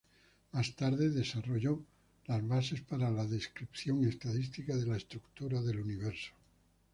[0.53, 1.83] Más tarde desarrolló
[2.25, 6.31] las bases para la descripción estadística de la estructura del universo.